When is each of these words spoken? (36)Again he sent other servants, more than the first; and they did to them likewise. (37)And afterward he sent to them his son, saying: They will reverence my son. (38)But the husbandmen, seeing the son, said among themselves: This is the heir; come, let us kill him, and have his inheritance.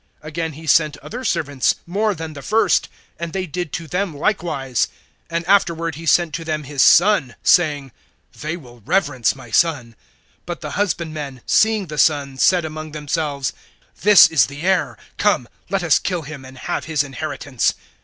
(36)Again 0.23 0.53
he 0.55 0.65
sent 0.65 0.97
other 0.97 1.23
servants, 1.23 1.75
more 1.85 2.15
than 2.15 2.33
the 2.33 2.41
first; 2.41 2.89
and 3.19 3.33
they 3.33 3.45
did 3.45 3.71
to 3.71 3.85
them 3.85 4.17
likewise. 4.17 4.87
(37)And 5.29 5.43
afterward 5.47 5.93
he 5.93 6.07
sent 6.07 6.33
to 6.33 6.43
them 6.43 6.63
his 6.63 6.81
son, 6.81 7.35
saying: 7.43 7.91
They 8.41 8.57
will 8.57 8.81
reverence 8.83 9.35
my 9.35 9.51
son. 9.51 9.95
(38)But 10.47 10.59
the 10.61 10.71
husbandmen, 10.71 11.41
seeing 11.45 11.85
the 11.85 11.99
son, 11.99 12.39
said 12.39 12.65
among 12.65 12.93
themselves: 12.93 13.53
This 14.01 14.27
is 14.27 14.47
the 14.47 14.63
heir; 14.63 14.97
come, 15.19 15.47
let 15.69 15.83
us 15.83 15.99
kill 15.99 16.23
him, 16.23 16.45
and 16.45 16.57
have 16.57 16.85
his 16.85 17.03
inheritance. 17.03 17.75